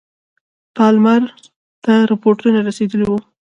پالمر 0.75 1.21
ته 1.83 1.93
رپوټونه 2.11 2.59
رسېدلي 2.67 3.05
وه. 3.09 3.19